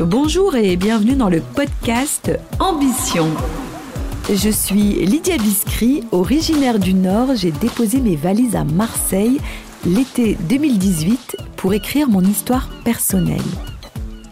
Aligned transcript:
Bonjour 0.00 0.56
et 0.56 0.76
bienvenue 0.76 1.14
dans 1.14 1.28
le 1.28 1.42
podcast 1.42 2.32
Ambition. 2.58 3.26
Je 4.32 4.48
suis 4.48 5.04
Lydia 5.04 5.36
Biscry, 5.36 6.04
originaire 6.10 6.78
du 6.78 6.94
Nord. 6.94 7.34
J'ai 7.34 7.50
déposé 7.50 8.00
mes 8.00 8.16
valises 8.16 8.56
à 8.56 8.64
Marseille 8.64 9.38
l'été 9.84 10.38
2018 10.48 11.36
pour 11.54 11.74
écrire 11.74 12.08
mon 12.08 12.22
histoire 12.22 12.70
personnelle. 12.82 13.42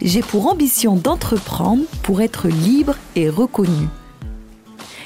J'ai 0.01 0.21
pour 0.21 0.47
ambition 0.47 0.95
d'entreprendre 0.95 1.83
pour 2.01 2.21
être 2.21 2.47
libre 2.47 2.95
et 3.15 3.29
reconnu. 3.29 3.89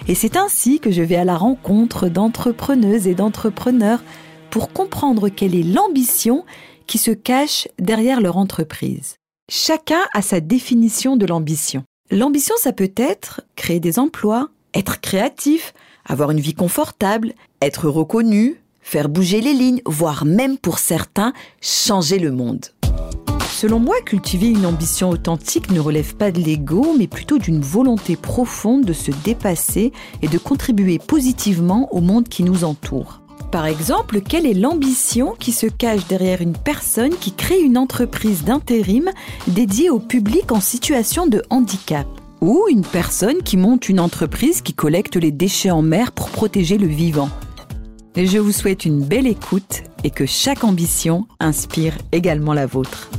Et 0.07 0.15
c'est 0.15 0.37
ainsi 0.37 0.79
que 0.79 0.91
je 0.91 1.01
vais 1.01 1.17
à 1.17 1.25
la 1.25 1.35
rencontre 1.35 2.07
d'entrepreneuses 2.07 3.07
et 3.07 3.15
d'entrepreneurs 3.15 4.01
pour 4.49 4.71
comprendre 4.71 5.27
quelle 5.27 5.55
est 5.55 5.63
l'ambition 5.63 6.45
qui 6.87 6.99
se 6.99 7.11
cache 7.11 7.67
derrière 7.79 8.21
leur 8.21 8.37
entreprise. 8.37 9.17
Chacun 9.49 9.99
a 10.13 10.21
sa 10.21 10.39
définition 10.39 11.17
de 11.17 11.25
l'ambition. 11.25 11.83
L'ambition, 12.09 12.55
ça 12.57 12.71
peut 12.71 12.93
être 12.95 13.41
créer 13.57 13.81
des 13.81 13.99
emplois, 13.99 14.49
être 14.73 15.01
créatif, 15.01 15.73
avoir 16.05 16.31
une 16.31 16.39
vie 16.39 16.53
confortable, 16.53 17.33
être 17.61 17.89
reconnu, 17.89 18.61
faire 18.81 19.09
bouger 19.09 19.41
les 19.41 19.53
lignes, 19.53 19.81
voire 19.85 20.23
même 20.23 20.57
pour 20.57 20.79
certains, 20.79 21.33
changer 21.61 22.19
le 22.19 22.31
monde. 22.31 22.67
Selon 23.51 23.79
moi, 23.79 23.95
cultiver 24.05 24.47
une 24.47 24.65
ambition 24.65 25.09
authentique 25.09 25.71
ne 25.71 25.79
relève 25.81 26.15
pas 26.15 26.31
de 26.31 26.39
l'ego, 26.39 26.95
mais 26.97 27.07
plutôt 27.07 27.37
d'une 27.37 27.61
volonté 27.61 28.15
profonde 28.15 28.85
de 28.85 28.93
se 28.93 29.11
dépasser 29.25 29.91
et 30.21 30.29
de 30.29 30.37
contribuer 30.37 30.99
positivement 30.99 31.93
au 31.93 31.99
monde 31.99 32.29
qui 32.29 32.43
nous 32.43 32.63
entoure. 32.63 33.22
Par 33.53 33.67
exemple, 33.67 34.21
quelle 34.21 34.47
est 34.47 34.55
l'ambition 34.55 35.35
qui 35.37 35.51
se 35.51 35.67
cache 35.67 36.07
derrière 36.07 36.41
une 36.41 36.57
personne 36.57 37.11
qui 37.15 37.31
crée 37.31 37.61
une 37.61 37.77
entreprise 37.77 38.43
d'intérim 38.43 39.11
dédiée 39.45 39.91
au 39.91 39.99
public 39.99 40.51
en 40.51 40.59
situation 40.59 41.27
de 41.27 41.43
handicap? 41.51 42.07
Ou 42.41 42.65
une 42.71 42.81
personne 42.81 43.43
qui 43.43 43.57
monte 43.57 43.89
une 43.89 43.99
entreprise 43.99 44.63
qui 44.63 44.73
collecte 44.73 45.17
les 45.17 45.29
déchets 45.29 45.69
en 45.69 45.83
mer 45.83 46.13
pour 46.13 46.31
protéger 46.31 46.79
le 46.79 46.87
vivant? 46.87 47.29
Je 48.15 48.39
vous 48.39 48.51
souhaite 48.51 48.85
une 48.85 49.03
belle 49.03 49.27
écoute 49.27 49.83
et 50.03 50.09
que 50.09 50.25
chaque 50.25 50.63
ambition 50.63 51.27
inspire 51.39 51.95
également 52.11 52.53
la 52.53 52.65
vôtre. 52.65 53.11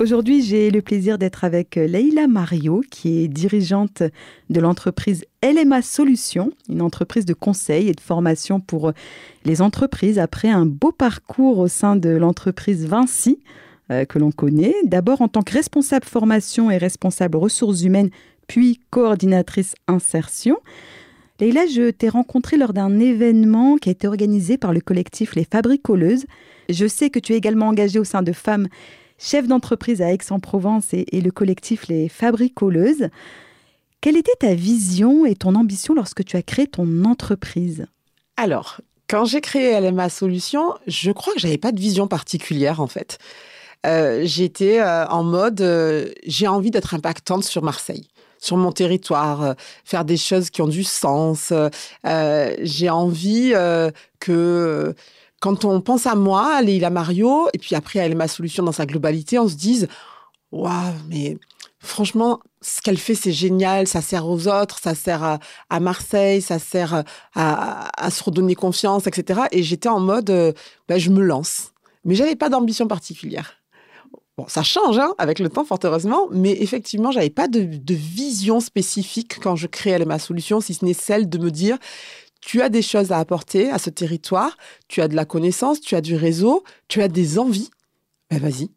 Aujourd'hui, 0.00 0.42
j'ai 0.42 0.70
le 0.70 0.80
plaisir 0.80 1.18
d'être 1.18 1.42
avec 1.42 1.74
Leïla 1.74 2.28
Mario, 2.28 2.84
qui 2.88 3.24
est 3.24 3.26
dirigeante 3.26 4.04
de 4.48 4.60
l'entreprise 4.60 5.24
LMA 5.42 5.82
Solutions, 5.82 6.52
une 6.68 6.82
entreprise 6.82 7.24
de 7.24 7.34
conseil 7.34 7.88
et 7.88 7.94
de 7.94 8.00
formation 8.00 8.60
pour 8.60 8.92
les 9.44 9.60
entreprises 9.60 10.20
après 10.20 10.50
un 10.50 10.66
beau 10.66 10.92
parcours 10.92 11.58
au 11.58 11.66
sein 11.66 11.96
de 11.96 12.10
l'entreprise 12.10 12.86
Vinci, 12.86 13.40
euh, 13.90 14.04
que 14.04 14.20
l'on 14.20 14.30
connaît. 14.30 14.76
D'abord 14.84 15.20
en 15.20 15.26
tant 15.26 15.42
que 15.42 15.52
responsable 15.52 16.06
formation 16.06 16.70
et 16.70 16.78
responsable 16.78 17.36
ressources 17.36 17.82
humaines, 17.82 18.10
puis 18.46 18.78
coordinatrice 18.90 19.74
insertion. 19.88 20.58
Leïla, 21.40 21.66
je 21.66 21.90
t'ai 21.90 22.08
rencontré 22.08 22.56
lors 22.56 22.72
d'un 22.72 23.00
événement 23.00 23.76
qui 23.78 23.88
a 23.88 23.92
été 23.92 24.06
organisé 24.06 24.58
par 24.58 24.72
le 24.72 24.80
collectif 24.80 25.34
Les 25.34 25.44
Fabricoleuses. 25.44 26.26
Je 26.68 26.86
sais 26.86 27.10
que 27.10 27.18
tu 27.18 27.32
es 27.32 27.36
également 27.36 27.66
engagée 27.66 27.98
au 27.98 28.04
sein 28.04 28.22
de 28.22 28.32
Femmes 28.32 28.68
chef 29.18 29.46
d'entreprise 29.46 30.00
à 30.00 30.12
Aix-en-Provence 30.12 30.92
et, 30.92 31.20
le 31.20 31.30
collectif 31.30 31.88
Les 31.88 32.08
Fabricoleuses. 32.08 33.08
Quelle 34.00 34.16
était 34.16 34.36
ta 34.38 34.54
vision 34.54 35.26
et 35.26 35.34
ton 35.34 35.54
ambition 35.54 35.94
lorsque 35.94 36.24
tu 36.24 36.36
as 36.36 36.42
créé 36.42 36.66
ton 36.66 37.04
entreprise? 37.04 37.86
Alors, 38.36 38.80
quand 39.08 39.24
j'ai 39.24 39.40
créé 39.40 39.78
LMA 39.80 40.08
Solutions, 40.08 40.74
je 40.86 41.10
crois 41.10 41.34
que 41.34 41.40
j'avais 41.40 41.58
pas 41.58 41.72
de 41.72 41.80
vision 41.80 42.06
particulière 42.06 42.80
en 42.80 42.86
fait. 42.86 43.18
Euh, 43.86 44.22
j'étais 44.24 44.80
euh, 44.80 45.06
en 45.06 45.22
mode, 45.22 45.60
euh, 45.60 46.10
j'ai 46.26 46.48
envie 46.48 46.70
d'être 46.70 46.94
impactante 46.94 47.44
sur 47.44 47.62
Marseille 47.62 48.08
sur 48.40 48.56
mon 48.56 48.70
territoire, 48.70 49.56
faire 49.84 50.04
des 50.04 50.16
choses 50.16 50.50
qui 50.50 50.62
ont 50.62 50.68
du 50.68 50.84
sens. 50.84 51.52
j'ai 52.04 52.88
envie 52.88 53.52
que 54.20 54.94
quand 55.40 55.64
on 55.64 55.80
pense 55.80 56.06
à 56.06 56.14
moi, 56.14 56.56
à 56.56 56.62
Leila 56.62 56.90
Mario, 56.90 57.48
et 57.52 57.58
puis 57.58 57.74
après 57.74 58.00
à 58.00 58.14
ma 58.14 58.28
solution 58.28 58.62
dans 58.62 58.72
sa 58.72 58.86
globalité, 58.86 59.38
on 59.38 59.48
se 59.48 59.54
dise 59.54 59.88
Waouh, 60.50 60.94
mais 61.08 61.36
franchement, 61.78 62.40
ce 62.60 62.80
qu'elle 62.80 62.98
fait, 62.98 63.14
c'est 63.14 63.32
génial, 63.32 63.86
ça 63.86 64.00
sert 64.00 64.26
aux 64.26 64.48
autres, 64.48 64.78
ça 64.78 64.94
sert 64.94 65.38
à, 65.68 65.80
Marseille, 65.80 66.40
ça 66.40 66.58
sert 66.58 67.04
à, 67.34 68.10
se 68.10 68.24
redonner 68.24 68.54
confiance, 68.54 69.06
etc. 69.06 69.42
Et 69.52 69.62
j'étais 69.62 69.88
en 69.88 70.00
mode 70.00 70.30
euh, 70.30 70.52
bah, 70.88 70.98
Je 70.98 71.10
me 71.10 71.20
lance. 71.20 71.72
Mais 72.04 72.14
j'avais 72.14 72.36
pas 72.36 72.48
d'ambition 72.48 72.88
particulière. 72.88 73.54
Bon, 74.38 74.46
ça 74.46 74.62
change 74.62 74.98
hein, 74.98 75.14
avec 75.18 75.40
le 75.40 75.48
temps, 75.48 75.64
fort 75.64 75.80
heureusement, 75.82 76.28
mais 76.30 76.52
effectivement, 76.62 77.10
j'avais 77.10 77.28
pas 77.28 77.48
de, 77.48 77.64
de, 77.64 77.94
vision 77.94 78.60
spécifique 78.60 79.40
quand 79.42 79.56
je 79.56 79.66
créais 79.66 80.04
ma 80.04 80.20
solution, 80.20 80.60
si 80.60 80.74
ce 80.74 80.84
n'est 80.84 80.94
celle 80.94 81.28
de 81.28 81.38
me 81.38 81.50
dire 81.50 81.76
tu 82.40 82.62
as 82.62 82.68
des 82.68 82.82
choses 82.82 83.12
à 83.12 83.18
apporter 83.18 83.70
à 83.70 83.78
ce 83.78 83.90
territoire, 83.90 84.56
tu 84.88 85.00
as 85.00 85.08
de 85.08 85.16
la 85.16 85.24
connaissance, 85.24 85.80
tu 85.80 85.94
as 85.94 86.00
du 86.00 86.14
réseau, 86.14 86.64
tu 86.88 87.02
as 87.02 87.08
des 87.08 87.38
envies. 87.38 87.70
Ben 88.30 88.38
vas-y, 88.38 88.70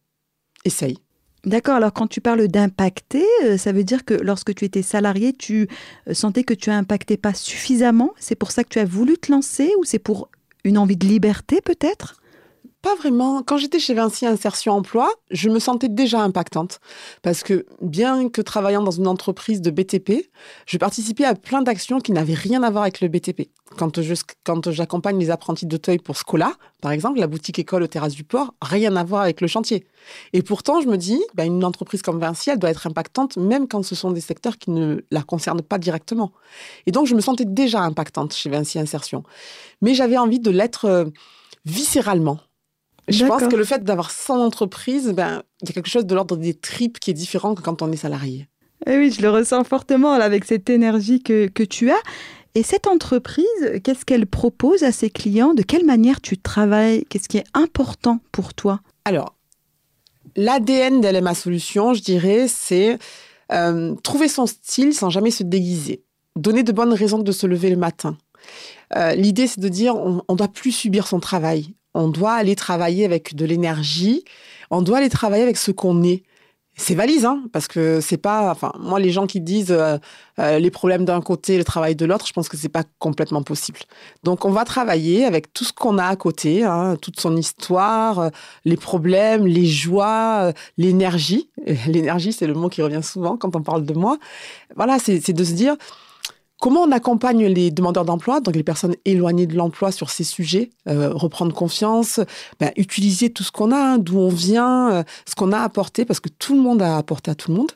essaye. 0.66 0.98
D'accord, 1.44 1.76
alors 1.76 1.94
quand 1.94 2.06
tu 2.06 2.22
parles 2.22 2.48
d'impacter, 2.48 3.26
euh, 3.44 3.58
ça 3.58 3.72
veut 3.72 3.84
dire 3.84 4.06
que 4.06 4.14
lorsque 4.14 4.54
tu 4.54 4.66
étais 4.66 4.84
salarié, 4.84 5.34
tu 5.34 5.68
euh, 6.08 6.14
sentais 6.14 6.44
que 6.44 6.54
tu 6.54 6.70
impactais 6.70 7.18
pas 7.18 7.34
suffisamment? 7.34 8.14
C'est 8.20 8.36
pour 8.36 8.52
ça 8.52 8.64
que 8.64 8.70
tu 8.70 8.80
as 8.80 8.86
voulu 8.86 9.18
te 9.18 9.32
lancer 9.32 9.72
ou 9.80 9.84
c'est 9.84 10.00
pour 10.00 10.30
une 10.64 10.78
envie 10.78 10.98
de 10.98 11.08
liberté 11.08 11.60
peut-être? 11.62 12.21
Pas 12.82 12.96
vraiment. 12.96 13.44
Quand 13.44 13.58
j'étais 13.58 13.80
chez 13.80 13.94
Vinci 13.94 14.26
Insertion 14.26 14.74
Emploi, 14.74 15.12
je 15.30 15.50
me 15.50 15.60
sentais 15.60 15.90
déjà 15.90 16.22
impactante. 16.22 16.80
Parce 17.22 17.44
que 17.44 17.66
bien 17.82 18.30
que 18.30 18.42
travaillant 18.42 18.82
dans 18.82 18.92
une 18.92 19.08
entreprise 19.08 19.62
de 19.62 19.70
BTP, 19.72 20.30
je 20.66 20.78
participais 20.78 21.26
à 21.26 21.36
plein 21.36 21.62
d'actions 21.62 22.00
qui 22.00 22.12
n'avaient 22.12 22.34
rien 22.34 22.64
à 22.64 22.70
voir 22.70 22.84
avec 22.84 23.02
le 23.02 23.08
BTP. 23.08 23.50
Quand, 23.78 24.02
je, 24.02 24.14
quand 24.44 24.72
j'accompagne 24.72 25.18
les 25.20 25.30
apprentis 25.30 25.66
d'Auteuil 25.66 26.00
pour 26.00 26.18
Scola, 26.18 26.54
par 26.82 26.92
exemple, 26.92 27.20
la 27.20 27.28
boutique 27.28 27.60
école 27.60 27.84
aux 27.84 27.88
terrasses 27.88 28.16
du 28.16 28.24
port, 28.24 28.54
rien 28.62 28.96
à 28.96 29.04
voir 29.04 29.22
avec 29.22 29.40
le 29.42 29.48
chantier. 29.48 29.86
Et 30.34 30.42
pourtant, 30.42 30.82
je 30.82 30.88
me 30.88 30.98
dis, 30.98 31.22
bah, 31.36 31.46
une 31.46 31.64
entreprise 31.64 32.02
comme 32.02 32.20
Vinci, 32.20 32.50
elle 32.50 32.60
doit 32.60 32.72
être 32.72 32.88
impactante 32.88 33.38
même 33.38 33.68
quand 33.68 33.84
ce 33.84 33.96
sont 33.96 34.12
des 34.12 34.22
secteurs 34.22 34.58
qui 34.58 34.72
ne 34.72 35.02
la 35.12 35.22
concernent 35.22 35.62
pas 35.62 35.78
directement. 35.78 36.32
Et 36.88 36.92
donc, 36.92 37.08
je 37.08 37.16
me 37.16 37.22
sentais 37.22 37.46
déjà 37.46 37.82
impactante 37.82 38.34
chez 38.34 38.50
Vinci 38.50 38.80
Insertion. 38.80 39.24
Mais 39.82 39.94
j'avais 39.94 40.18
envie 40.18 40.40
de 40.40 40.50
l'être 40.50 40.86
euh, 40.86 41.06
viscéralement 41.66 42.40
je 43.08 43.26
pense 43.26 43.44
que 43.44 43.56
le 43.56 43.64
fait 43.64 43.84
d'avoir 43.84 44.12
100 44.12 44.44
entreprises, 44.44 45.10
ben, 45.10 45.44
il 45.62 45.70
y 45.70 45.72
a 45.72 45.74
quelque 45.74 45.90
chose 45.90 46.06
de 46.06 46.16
l'ordre 46.16 46.38
des 46.38 46.54
tripes 46.54 47.00
qui 47.00 47.12
est 47.12 47.16
différent 47.16 47.56
que 47.56 47.62
quand 47.62 47.82
on 47.82 47.92
est 47.92 47.98
salarié. 47.98 48.48
Eh 48.88 48.98
oui, 48.98 49.12
je 49.12 49.22
le 49.22 49.30
ressens 49.30 49.64
fortement 49.64 50.14
avec 50.14 50.46
cette 50.46 50.70
énergie 50.70 51.22
que, 51.22 51.48
que 51.48 51.64
tu 51.64 51.92
as. 51.92 52.02
Et 52.56 52.64
cette 52.64 52.88
entreprise, 52.88 53.46
qu'est-ce 53.84 54.06
qu'elle 54.06 54.28
propose 54.28 54.84
à 54.84 54.92
ses 54.92 55.10
clients? 55.10 55.54
De 55.54 55.62
quelle 55.62 55.86
manière 55.86 56.20
tu 56.20 56.38
travailles? 56.38 57.06
Qu'est-ce 57.06 57.30
qui 57.30 57.38
est 57.38 57.46
important 57.54 58.20
pour 58.32 58.54
toi? 58.54 58.82
Alors, 59.06 59.36
l'ADN 60.36 61.00
d'LMA 61.00 61.34
Solutions, 61.34 61.94
je 61.94 62.02
dirais, 62.02 62.48
c'est 62.48 62.98
euh, 63.52 63.96
trouver 64.04 64.28
son 64.28 64.48
style 64.48 64.94
sans 64.94 65.10
jamais 65.10 65.32
se 65.32 65.44
déguiser. 65.44 66.04
Donner 66.36 66.64
de 66.64 66.72
bonnes 66.72 66.94
raisons 66.94 67.20
de 67.20 67.32
se 67.32 67.48
lever 67.48 67.70
le 67.70 67.78
matin. 67.78 68.18
Euh, 68.96 69.14
l'idée, 69.16 69.48
c'est 69.48 69.60
de 69.60 69.70
dire 69.70 69.96
on 69.96 70.24
ne 70.30 70.36
doit 70.36 70.48
plus 70.48 70.72
subir 70.72 71.08
son 71.08 71.20
travail 71.20 71.74
on 71.94 72.08
doit 72.08 72.34
aller 72.34 72.56
travailler 72.56 73.06
avec 73.06 73.36
de 73.36 73.46
l'énergie, 73.46 74.24
on 74.70 74.82
doit 74.82 75.00
aller 75.00 75.10
travailler 75.10 75.44
avec 75.44 75.58
ce 75.58 75.72
qu'on 75.72 76.04
est. 76.04 76.24
C'est 76.78 76.96
valise, 76.96 77.26
hein, 77.26 77.44
parce 77.52 77.68
que 77.68 78.00
c'est 78.00 78.18
pas. 78.18 78.50
Enfin, 78.50 78.72
moi, 78.80 79.00
les 79.00 79.12
gens 79.12 79.28
qui 79.28 79.42
disent 79.42 79.72
euh, 79.72 79.98
euh, 80.40 80.58
les 80.58 80.72
problèmes 80.72 81.04
d'un 81.04 81.22
côté, 81.22 81.58
le 81.58 81.66
travail 81.66 81.96
de 81.96 82.06
l'autre, 82.06 82.26
je 82.26 82.32
pense 82.32 82.48
que 82.48 82.56
c'est 82.56 82.70
pas 82.70 82.84
complètement 82.98 83.44
possible. 83.44 83.80
Donc, 84.24 84.46
on 84.46 84.52
va 84.52 84.64
travailler 84.64 85.26
avec 85.26 85.52
tout 85.54 85.66
ce 85.66 85.74
qu'on 85.74 85.98
a 85.98 86.06
à 86.06 86.16
côté, 86.16 86.64
hein, 86.64 86.96
toute 87.02 87.20
son 87.20 87.36
histoire, 87.36 88.20
euh, 88.20 88.30
les 88.64 88.78
problèmes, 88.78 89.46
les 89.46 89.66
joies, 89.66 90.54
l'énergie. 90.78 91.50
L'énergie, 91.88 92.32
c'est 92.32 92.48
le 92.48 92.54
mot 92.54 92.70
qui 92.70 92.82
revient 92.82 93.04
souvent 93.04 93.36
quand 93.36 93.56
on 93.56 93.62
parle 93.62 93.86
de 93.86 93.94
moi. 93.94 94.18
Voilà, 94.76 94.98
c'est 94.98 95.34
de 95.34 95.44
se 95.44 95.54
dire 95.54 95.76
Comment 96.62 96.84
on 96.84 96.92
accompagne 96.92 97.48
les 97.48 97.72
demandeurs 97.72 98.06
d'emploi, 98.06 98.40
donc 98.40 98.56
les 98.56 98.62
personnes 98.62 98.96
éloignées 99.04 99.48
de 99.48 99.56
l'emploi 99.56 99.92
sur 99.92 100.12
ces 100.12 100.24
sujets, 100.24 100.70
euh, 100.88 101.12
reprendre 101.12 101.56
confiance, 101.56 102.20
ben, 102.60 102.72
utiliser 102.78 103.32
tout 103.32 103.42
ce 103.42 103.52
qu'on 103.52 103.72
a, 103.72 103.94
hein, 103.94 103.98
d'où 103.98 104.20
on 104.20 104.30
vient, 104.30 104.92
euh, 104.92 105.04
ce 105.28 105.34
qu'on 105.34 105.54
a 105.54 105.60
apporté, 105.60 106.06
parce 106.06 106.20
que 106.20 106.30
tout 106.30 106.54
le 106.54 106.62
monde 106.62 106.84
a 106.84 106.98
apporté 106.98 107.32
à 107.32 107.36
tout 107.36 107.50
le 107.50 107.58
monde. 107.58 107.72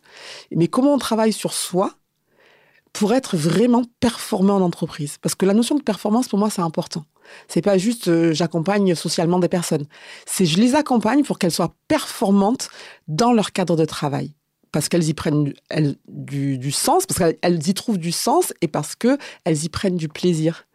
Mais 0.52 0.68
comment 0.68 0.94
on 0.94 1.00
travaille 1.00 1.34
sur 1.34 1.52
soi 1.52 1.94
pour 2.94 3.16
être 3.16 3.36
vraiment 3.36 3.86
performant 4.00 4.58
en 4.58 4.62
entreprise? 4.62 5.18
Parce 5.20 5.34
que 5.34 5.48
la 5.48 5.56
notion 5.56 5.74
de 5.74 5.82
performance, 5.82 6.28
pour 6.28 6.38
moi, 6.38 6.52
c'est 6.52 6.62
important. 6.62 7.06
C'est 7.48 7.64
pas 7.64 7.80
juste 7.80 8.08
euh, 8.08 8.34
j'accompagne 8.34 8.94
socialement 8.94 9.40
des 9.40 9.50
personnes. 9.50 9.88
C'est 10.28 10.46
je 10.46 10.60
les 10.60 10.76
accompagne 10.76 11.24
pour 11.24 11.40
qu'elles 11.40 11.50
soient 11.50 11.74
performantes 11.88 12.70
dans 13.08 13.34
leur 13.34 13.52
cadre 13.52 13.76
de 13.76 13.86
travail 13.86 14.36
parce 14.75 14.89
qu'elles 14.89 15.07
y 15.07 15.13
prennent 15.13 15.54
du, 16.06 16.72
sens, 16.74 17.06
parce 17.06 17.18
qu'elles 17.18 17.66
y 17.66 17.74
trouvent 17.74 17.98
du 17.98 18.12
sens 18.12 18.54
et 18.60 18.68
parce 18.68 18.94
qu'elles 18.98 19.63
y 19.63 19.69
prennent 19.69 19.95
du 19.95 20.10
plaisir. 20.10 20.68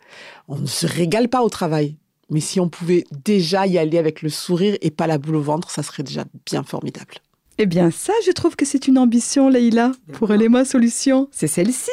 On 0.49 0.57
ne 0.57 0.67
se 0.67 0.87
régale 0.87 1.29
pas 1.29 1.43
au 1.43 1.51
travail, 1.51 1.97
mais 2.31 2.41
si 2.41 2.61
on 2.61 2.71
pouvait 2.71 3.05
déjà 3.27 3.67
y 3.67 3.77
aller 3.77 3.99
avec 3.99 4.23
le 4.23 4.31
sourire 4.31 4.75
et 4.81 4.91
pas 4.91 5.07
la 5.07 5.19
boule 5.19 5.37
au 5.37 5.43
ventre, 5.43 5.71
ça 5.71 5.83
serait 5.83 6.03
déjà 6.03 6.25
bien 6.47 6.63
formidable. 6.63 7.17
Eh 7.59 7.67
bien, 7.67 7.91
ça, 7.91 8.15
je 8.25 8.31
trouve 8.31 8.57
que 8.57 8.65
c'est 8.65 8.89
une 8.89 8.97
ambition, 8.97 9.51
Leïla, 9.51 9.93
pour 10.15 10.33
Elema 10.33 10.65
Solutions. 10.65 11.29
C'est 11.31 11.47
celle-ci. 11.47 11.91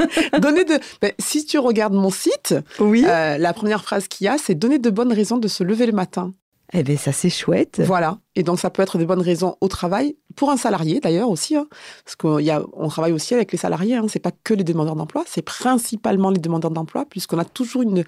donner 0.40 0.64
de. 0.64 0.80
Ben, 1.00 1.12
si 1.20 1.46
tu 1.46 1.60
regardes 1.60 1.94
mon 1.94 2.10
site, 2.10 2.56
oui. 2.80 3.04
Euh, 3.06 3.38
la 3.38 3.52
première 3.52 3.84
phrase 3.84 4.08
qu'il 4.08 4.24
y 4.24 4.28
a, 4.28 4.36
c'est 4.36 4.56
donner 4.56 4.80
de 4.80 4.90
bonnes 4.90 5.12
raisons 5.12 5.38
de 5.38 5.46
se 5.46 5.62
lever 5.62 5.86
le 5.86 5.92
matin. 5.92 6.34
Eh 6.72 6.82
bien, 6.82 6.96
ça, 6.96 7.12
c'est 7.12 7.30
chouette. 7.30 7.80
Voilà. 7.84 8.18
Et 8.34 8.42
donc, 8.42 8.58
ça 8.58 8.70
peut 8.70 8.82
être 8.82 8.98
des 8.98 9.06
bonnes 9.06 9.20
raisons 9.20 9.56
au 9.60 9.68
travail, 9.68 10.16
pour 10.34 10.50
un 10.50 10.56
salarié 10.56 11.00
d'ailleurs 11.00 11.30
aussi, 11.30 11.56
hein. 11.56 11.66
parce 12.04 12.16
qu'on 12.16 12.88
travaille 12.88 13.12
aussi 13.12 13.34
avec 13.34 13.52
les 13.52 13.58
salariés. 13.58 13.94
Hein. 13.94 14.06
C'est 14.08 14.18
pas 14.18 14.32
que 14.32 14.54
les 14.54 14.64
demandeurs 14.64 14.96
d'emploi, 14.96 15.24
c'est 15.26 15.42
principalement 15.42 16.30
les 16.30 16.40
demandeurs 16.40 16.70
d'emploi, 16.70 17.04
puisqu'on 17.08 17.38
a 17.38 17.44
toujours 17.44 17.82
une 17.82 18.04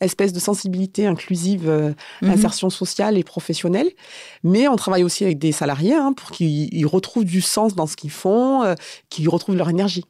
espèce 0.00 0.32
de 0.32 0.40
sensibilité 0.40 1.06
inclusive, 1.06 1.68
euh, 1.68 1.92
mhm. 2.22 2.30
insertion 2.30 2.70
sociale 2.70 3.16
et 3.16 3.24
professionnelle. 3.24 3.90
Mais 4.42 4.68
on 4.68 4.76
travaille 4.76 5.04
aussi 5.04 5.24
avec 5.24 5.38
des 5.38 5.52
salariés 5.52 5.94
hein, 5.94 6.12
pour 6.12 6.30
qu'ils 6.30 6.86
retrouvent 6.86 7.24
du 7.24 7.40
sens 7.40 7.74
dans 7.74 7.86
ce 7.86 7.96
qu'ils 7.96 8.10
font, 8.10 8.62
euh, 8.62 8.74
qu'ils 9.08 9.28
retrouvent 9.28 9.56
leur 9.56 9.70
énergie. 9.70 10.04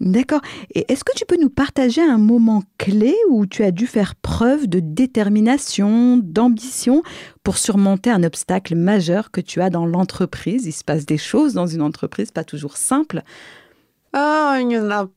D'accord. 0.00 0.42
Et 0.74 0.84
est-ce 0.92 1.04
que 1.04 1.16
tu 1.16 1.24
peux 1.24 1.38
nous 1.40 1.48
partager 1.48 2.02
un 2.02 2.18
moment 2.18 2.62
clé 2.76 3.14
où 3.30 3.46
tu 3.46 3.64
as 3.64 3.70
dû 3.70 3.86
faire 3.86 4.14
preuve 4.14 4.66
de 4.66 4.78
détermination, 4.78 6.18
d'ambition 6.18 7.02
pour 7.42 7.56
surmonter 7.56 8.10
un 8.10 8.22
obstacle 8.22 8.74
majeur 8.74 9.30
que 9.30 9.40
tu 9.40 9.62
as 9.62 9.70
dans 9.70 9.86
l'entreprise? 9.86 10.66
Il 10.66 10.72
se 10.72 10.84
passe 10.84 11.06
des 11.06 11.16
choses 11.16 11.54
dans 11.54 11.66
une 11.66 11.80
entreprise, 11.80 12.30
pas 12.30 12.44
toujours 12.44 12.76
simple. 12.76 13.22
Ah, 14.12 14.58
il 14.60 14.68
n'y 14.68 14.78
en 14.78 14.90
a 14.90 15.08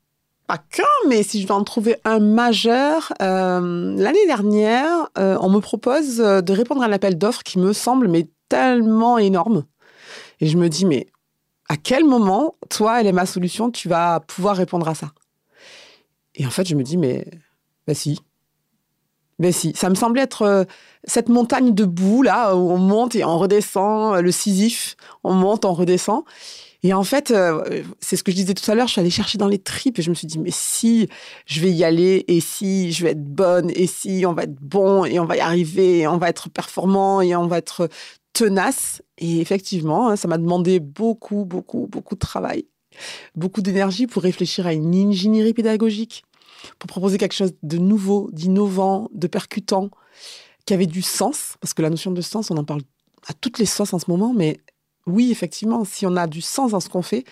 pas 0.48 0.58
qu'un, 0.58 0.84
mais 1.10 1.24
si 1.24 1.42
je 1.42 1.48
vais 1.48 1.54
en 1.54 1.64
trouver 1.64 1.98
un 2.06 2.20
majeur, 2.20 3.14
euh, 3.22 3.96
l'année 3.98 4.26
dernière, 4.28 5.10
euh, 5.18 5.38
on 5.42 5.50
me 5.50 5.60
propose 5.60 6.18
de 6.18 6.54
répondre 6.54 6.84
à 6.84 6.86
un 6.86 6.92
appel 6.94 7.18
d'offres 7.18 7.44
qui 7.44 7.60
me 7.60 7.74
semble 7.74 8.08
mais 8.08 8.30
tellement 8.48 9.18
énorme. 9.18 9.66
Et 10.40 10.48
je 10.48 10.58
me 10.58 10.70
dis, 10.70 10.86
mais 10.86 11.08
à 11.70 11.78
quel 11.78 12.04
moment, 12.04 12.56
toi, 12.70 13.00
elle 13.00 13.08
est 13.08 13.12
ma 13.12 13.28
solution, 13.28 13.70
tu 13.70 13.88
vas 13.88 14.20
pouvoir 14.22 14.58
répondre 14.58 14.88
à 14.88 14.96
ça? 14.96 15.12
Et 16.36 16.46
en 16.46 16.50
fait, 16.50 16.68
je 16.68 16.76
me 16.76 16.84
dis, 16.84 16.98
mais 16.98 17.26
ben 17.88 17.94
si. 17.94 18.20
Ben 19.38 19.52
si. 19.52 19.74
Ça 19.76 19.90
me 19.90 19.96
semblait 19.96 20.24
être 20.24 20.42
euh, 20.42 20.64
cette 21.04 21.30
montagne 21.30 21.74
de 21.74 21.86
boue, 21.86 22.24
là, 22.24 22.56
où 22.56 22.72
on 22.72 22.78
monte 22.78 23.16
et 23.16 23.24
on 23.24 23.38
redescend, 23.38 24.20
le 24.20 24.32
Sisyphe, 24.32 24.96
on 25.24 25.34
monte, 25.34 25.64
on 25.64 25.74
redescend. 25.74 26.24
Et 26.82 26.94
en 26.94 27.04
fait, 27.04 27.32
euh, 27.32 27.84
c'est 28.00 28.16
ce 28.16 28.24
que 28.24 28.32
je 28.32 28.38
disais 28.38 28.54
tout 28.54 28.70
à 28.72 28.74
l'heure, 28.74 28.88
je 28.88 28.94
suis 28.94 29.02
allée 29.02 29.10
chercher 29.10 29.38
dans 29.38 29.50
les 29.50 29.60
tripes 29.60 30.00
et 30.00 30.02
je 30.02 30.10
me 30.10 30.16
suis 30.16 30.28
dit, 30.28 30.40
mais 30.40 30.52
si 30.52 31.10
je 31.46 31.60
vais 31.60 31.72
y 31.72 31.84
aller 31.84 32.24
et 32.30 32.40
si 32.40 32.94
je 32.94 33.04
vais 33.04 33.12
être 33.12 33.24
bonne 33.24 33.70
et 33.76 33.86
si 33.86 34.24
on 34.26 34.32
va 34.32 34.44
être 34.44 34.56
bon 34.62 35.04
et 35.04 35.20
on 35.20 35.26
va 35.26 35.36
y 35.36 35.42
arriver 35.42 36.00
et 36.00 36.08
on 36.08 36.18
va 36.18 36.30
être 36.30 36.50
performant 36.50 37.20
et 37.20 37.36
on 37.36 37.48
va 37.48 37.58
être 37.58 37.90
tenace. 38.40 39.02
Et 39.18 39.42
effectivement, 39.42 40.10
hein, 40.10 40.16
ça 40.16 40.28
m'a 40.28 40.38
demandé 40.38 40.80
beaucoup, 40.80 41.44
beaucoup, 41.44 41.88
beaucoup 41.88 42.16
de 42.16 42.20
travail, 42.20 42.66
beaucoup 43.36 43.62
d'énergie 43.62 44.08
pour 44.08 44.24
réfléchir 44.24 44.66
à 44.66 44.74
une 44.74 44.96
ingénierie 44.96 45.54
pédagogique, 45.54 46.24
pour 46.78 46.88
proposer 46.88 47.18
quelque 47.18 47.34
chose 47.34 47.54
de 47.64 47.78
nouveau, 47.78 48.30
d'innovant, 48.32 49.10
de 49.14 49.28
percutant, 49.28 49.90
qui 50.66 50.74
avait 50.74 50.86
du 50.86 51.02
sens, 51.02 51.56
parce 51.60 51.74
que 51.74 51.82
la 51.82 51.90
notion 51.90 52.12
de 52.12 52.22
sens, 52.22 52.50
on 52.50 52.58
en 52.58 52.64
parle 52.64 52.82
à 53.28 53.34
toutes 53.34 53.60
les 53.60 53.66
sauces 53.66 53.94
en 53.94 54.00
ce 54.00 54.10
moment, 54.10 54.34
mais 54.34 54.60
oui, 55.06 55.32
effectivement, 55.32 55.84
si 55.84 56.06
on 56.06 56.16
a 56.16 56.26
du 56.26 56.42
sens 56.42 56.72
dans 56.72 56.80
ce 56.80 56.88
qu'on 56.88 57.02
fait, 57.02 57.26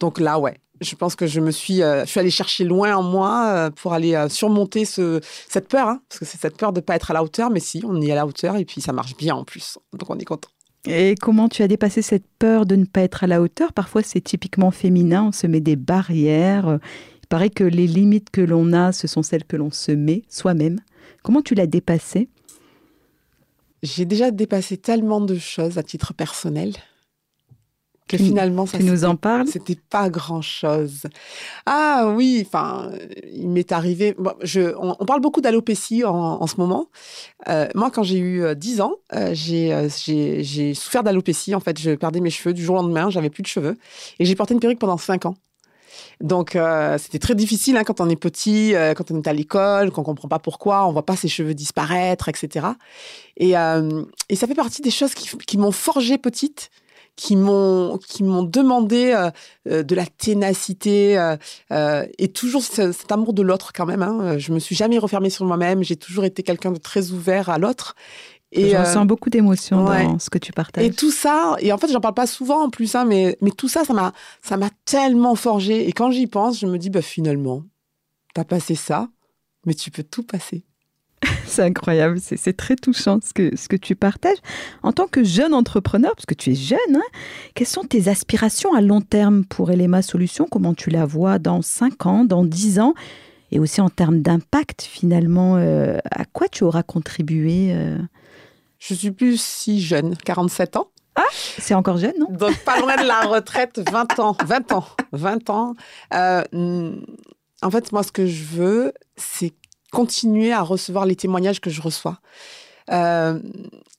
donc 0.00 0.18
là, 0.18 0.38
ouais, 0.38 0.58
je 0.80 0.94
pense 0.94 1.16
que 1.16 1.26
je 1.26 1.40
me 1.40 1.50
suis, 1.50 1.82
euh, 1.82 2.04
je 2.04 2.10
suis 2.10 2.20
allée 2.20 2.30
chercher 2.30 2.64
loin 2.64 2.96
en 2.96 3.02
moi 3.02 3.48
euh, 3.48 3.70
pour 3.70 3.92
aller 3.92 4.14
euh, 4.14 4.28
surmonter 4.28 4.84
ce, 4.84 5.20
cette 5.48 5.68
peur, 5.68 5.88
hein, 5.88 6.00
parce 6.08 6.20
que 6.20 6.24
c'est 6.24 6.40
cette 6.40 6.56
peur 6.56 6.72
de 6.72 6.80
ne 6.80 6.84
pas 6.84 6.96
être 6.96 7.10
à 7.10 7.14
la 7.14 7.22
hauteur, 7.22 7.50
mais 7.50 7.60
si, 7.60 7.82
on 7.84 8.00
est 8.00 8.12
à 8.12 8.14
la 8.14 8.26
hauteur 8.26 8.56
et 8.56 8.64
puis 8.64 8.80
ça 8.80 8.92
marche 8.92 9.16
bien 9.16 9.34
en 9.34 9.44
plus, 9.44 9.78
donc 9.92 10.08
on 10.10 10.18
est 10.18 10.24
content. 10.24 10.50
Et 10.86 11.16
comment 11.20 11.48
tu 11.48 11.62
as 11.62 11.68
dépassé 11.68 12.02
cette 12.02 12.26
peur 12.38 12.64
de 12.64 12.76
ne 12.76 12.84
pas 12.84 13.02
être 13.02 13.24
à 13.24 13.26
la 13.26 13.42
hauteur? 13.42 13.72
Parfois, 13.72 14.02
c'est 14.02 14.20
typiquement 14.20 14.70
féminin, 14.70 15.24
on 15.28 15.32
se 15.32 15.46
met 15.46 15.60
des 15.60 15.76
barrières. 15.76 16.78
Il 17.22 17.26
paraît 17.26 17.50
que 17.50 17.64
les 17.64 17.86
limites 17.86 18.30
que 18.30 18.40
l'on 18.40 18.72
a, 18.72 18.92
ce 18.92 19.06
sont 19.06 19.22
celles 19.22 19.44
que 19.44 19.56
l'on 19.56 19.70
se 19.70 19.92
met 19.92 20.22
soi-même. 20.28 20.78
Comment 21.22 21.42
tu 21.42 21.54
l'as 21.54 21.66
dépassé? 21.66 22.28
J'ai 23.82 24.04
déjà 24.04 24.30
dépassé 24.30 24.76
tellement 24.76 25.20
de 25.20 25.36
choses 25.36 25.78
à 25.78 25.82
titre 25.82 26.14
personnel 26.14 26.72
que 28.08 28.16
finalement 28.16 28.66
ça 28.66 28.78
tu 28.78 28.84
nous 28.84 29.04
en 29.04 29.16
parles 29.16 29.46
c'était 29.46 29.78
pas 29.90 30.08
grand 30.10 30.42
chose 30.42 31.02
ah 31.66 32.12
oui 32.16 32.44
enfin 32.46 32.90
il 33.32 33.48
m'est 33.48 33.72
arrivé 33.72 34.16
je 34.42 34.74
on, 34.78 35.04
parle 35.04 35.20
beaucoup 35.20 35.40
d'alopécie 35.40 36.04
en, 36.04 36.46
ce 36.46 36.56
moment. 36.56 36.88
Euh, 37.48 37.68
moi 37.74 37.90
quand 37.90 38.02
j'ai 38.02 38.18
eu 38.18 38.54
10 38.54 38.80
euh, 38.80 38.82
ans 38.82 38.94
euh, 39.14 39.34
j'ai 39.34 40.74
souffert 40.74 41.02
d'alopécie 41.02 41.54
en 41.54 41.60
fait. 41.60 41.78
Je 41.78 41.92
perdais 41.92 42.20
mes 42.20 42.30
cheveux 42.30 42.54
du 42.54 42.62
jour 42.62 42.76
au 42.76 42.82
lendemain 42.82 43.10
j'avais 43.10 43.30
plus 43.30 43.42
de 43.42 43.48
cheveux. 43.48 43.76
Et 44.18 44.24
j'ai 44.24 44.34
porté 44.34 44.54
une 44.54 44.60
perruque 44.60 44.78
pendant 44.78 44.98
5 44.98 45.26
ans. 45.26 45.36
Donc 46.20 46.58
c'était 46.98 47.18
très 47.18 47.34
difficile 47.34 47.76
hein, 47.76 47.84
quand 47.84 48.00
on 48.00 48.08
est 48.08 48.16
petit, 48.16 48.74
quand 48.96 49.10
on 49.10 49.18
est 49.18 49.28
à 49.28 49.32
l'école, 49.32 49.90
qu'on 49.90 50.02
comprend 50.02 50.28
pas 50.28 50.38
pourquoi, 50.38 50.86
on 50.86 50.92
voit 50.92 51.06
pas 51.06 51.16
ses 51.16 51.28
cheveux 51.28 51.54
disparaître, 51.54 52.28
etc. 52.28 52.66
Et, 53.36 53.52
et 54.28 54.36
ça 54.36 54.46
fait 54.46 54.54
partie 54.54 54.82
des 54.82 54.90
choses 54.90 55.14
qui, 55.14 55.28
qui 55.38 55.58
m'ont 55.58 55.72
forgé 55.72 56.18
petite 56.18 56.70
qui 57.18 57.34
m'ont 57.34 57.98
qui 57.98 58.22
m'ont 58.22 58.44
demandé 58.44 59.12
euh, 59.12 59.30
euh, 59.68 59.82
de 59.82 59.94
la 59.96 60.06
ténacité 60.06 61.18
euh, 61.18 62.06
et 62.16 62.28
toujours 62.28 62.62
cet 62.62 63.10
amour 63.10 63.32
de 63.32 63.42
l'autre 63.42 63.72
quand 63.74 63.86
même. 63.86 64.02
Hein. 64.02 64.38
Je 64.38 64.52
me 64.52 64.60
suis 64.60 64.76
jamais 64.76 64.98
refermée 64.98 65.28
sur 65.28 65.44
moi-même. 65.44 65.82
J'ai 65.82 65.96
toujours 65.96 66.24
été 66.24 66.44
quelqu'un 66.44 66.70
de 66.70 66.78
très 66.78 67.10
ouvert 67.10 67.50
à 67.50 67.58
l'autre. 67.58 67.96
Et 68.52 68.70
je 68.70 68.76
ressens 68.76 69.04
beaucoup 69.04 69.28
d'émotions 69.28 69.84
dans 69.84 70.18
ce 70.20 70.30
que 70.30 70.38
tu 70.38 70.52
partages. 70.52 70.84
Et 70.84 70.90
tout 70.90 71.10
ça, 71.10 71.56
et 71.58 71.70
en 71.70 71.76
fait, 71.76 71.88
j'en 71.88 72.00
parle 72.00 72.14
pas 72.14 72.26
souvent 72.26 72.64
en 72.64 72.70
plus, 72.70 72.94
hein, 72.94 73.04
mais 73.04 73.36
mais 73.42 73.50
tout 73.50 73.68
ça, 73.68 73.84
ça 73.84 73.92
m'a 73.92 74.12
ça 74.40 74.56
m'a 74.56 74.70
tellement 74.86 75.34
forgé. 75.34 75.86
Et 75.86 75.92
quand 75.92 76.10
j'y 76.12 76.28
pense, 76.28 76.58
je 76.58 76.66
me 76.66 76.78
dis 76.78 76.88
bah 76.88 77.02
finalement, 77.02 77.64
t'as 78.32 78.44
passé 78.44 78.74
ça, 78.76 79.08
mais 79.66 79.74
tu 79.74 79.90
peux 79.90 80.04
tout 80.04 80.22
passer. 80.22 80.64
C'est 81.48 81.62
incroyable, 81.62 82.18
c'est 82.20 82.56
très 82.56 82.76
touchant 82.76 83.18
ce 83.24 83.32
que, 83.32 83.56
ce 83.56 83.68
que 83.68 83.76
tu 83.76 83.96
partages. 83.96 84.38
En 84.82 84.92
tant 84.92 85.06
que 85.06 85.24
jeune 85.24 85.54
entrepreneur, 85.54 86.14
parce 86.14 86.26
que 86.26 86.34
tu 86.34 86.50
es 86.50 86.54
jeune, 86.54 86.78
hein, 86.94 87.02
quelles 87.54 87.66
sont 87.66 87.84
tes 87.84 88.08
aspirations 88.08 88.74
à 88.74 88.80
long 88.80 89.00
terme 89.00 89.44
pour 89.44 89.70
Elema 89.70 90.02
Solutions? 90.02 90.46
Comment 90.50 90.74
tu 90.74 90.90
la 90.90 91.06
vois 91.06 91.38
dans 91.38 91.62
5 91.62 92.06
ans, 92.06 92.24
dans 92.24 92.44
10 92.44 92.80
ans? 92.80 92.94
Et 93.50 93.58
aussi 93.58 93.80
en 93.80 93.88
termes 93.88 94.20
d'impact, 94.20 94.82
finalement, 94.82 95.56
euh, 95.56 95.98
à 96.10 96.24
quoi 96.26 96.48
tu 96.48 96.64
auras 96.64 96.82
contribué 96.82 97.72
euh? 97.72 97.98
Je 98.78 98.94
suis 98.94 99.10
plus 99.10 99.40
si 99.40 99.80
jeune, 99.80 100.16
47 100.16 100.76
ans. 100.76 100.90
Ah, 101.16 101.24
c'est 101.32 101.74
encore 101.74 101.96
jeune, 101.96 102.14
non? 102.18 102.28
Donc, 102.30 102.56
pas 102.58 102.78
loin 102.78 102.96
de 102.96 103.06
la 103.06 103.22
retraite, 103.22 103.80
20 103.90 104.20
ans. 104.20 104.36
20 104.44 104.72
ans. 104.72 104.84
20 105.12 105.50
ans. 105.50 105.74
Euh, 106.14 106.44
en 107.62 107.70
fait, 107.70 107.90
moi, 107.90 108.04
ce 108.04 108.12
que 108.12 108.26
je 108.26 108.44
veux, 108.44 108.92
c'est 109.16 109.52
continuer 109.92 110.52
à 110.52 110.62
recevoir 110.62 111.06
les 111.06 111.16
témoignages 111.16 111.60
que 111.60 111.70
je 111.70 111.80
reçois. 111.80 112.20
Euh, 112.90 113.38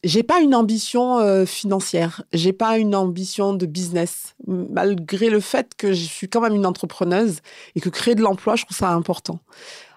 j'ai 0.03 0.23
pas 0.23 0.39
une 0.39 0.55
ambition 0.55 1.19
euh, 1.19 1.45
financière, 1.45 2.23
j'ai 2.33 2.53
pas 2.53 2.77
une 2.77 2.95
ambition 2.95 3.53
de 3.53 3.65
business, 3.65 4.35
malgré 4.47 5.29
le 5.29 5.39
fait 5.39 5.73
que 5.77 5.93
je 5.93 6.05
suis 6.05 6.29
quand 6.29 6.41
même 6.41 6.55
une 6.55 6.65
entrepreneuse 6.65 7.39
et 7.75 7.81
que 7.81 7.89
créer 7.89 8.15
de 8.15 8.21
l'emploi, 8.21 8.55
je 8.55 8.65
trouve 8.65 8.77
ça 8.77 8.89
important. 8.89 9.39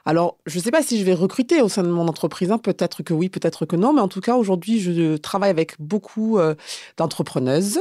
Alors, 0.04 0.38
je 0.46 0.58
ne 0.58 0.62
sais 0.64 0.72
pas 0.72 0.82
si 0.82 0.98
je 0.98 1.04
vais 1.04 1.14
recruter 1.14 1.62
au 1.62 1.68
sein 1.68 1.84
de 1.84 1.88
mon 1.88 2.08
entreprise, 2.08 2.50
hein. 2.50 2.58
peut-être 2.58 3.02
que 3.04 3.14
oui, 3.14 3.28
peut-être 3.28 3.66
que 3.66 3.76
non, 3.76 3.92
mais 3.92 4.00
en 4.00 4.08
tout 4.08 4.20
cas, 4.20 4.34
aujourd'hui, 4.34 4.80
je 4.80 5.16
travaille 5.16 5.50
avec 5.50 5.80
beaucoup 5.80 6.38
euh, 6.38 6.54
d'entrepreneuses, 6.96 7.80